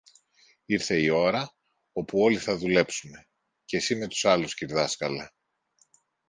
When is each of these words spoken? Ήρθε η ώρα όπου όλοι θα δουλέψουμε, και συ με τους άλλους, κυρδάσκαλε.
Ήρθε 0.65 1.01
η 1.01 1.09
ώρα 1.09 1.55
όπου 1.91 2.21
όλοι 2.21 2.37
θα 2.37 2.55
δουλέψουμε, 2.57 3.27
και 3.65 3.79
συ 3.79 3.95
με 3.95 4.07
τους 4.07 4.25
άλλους, 4.25 4.53
κυρδάσκαλε. 4.53 5.27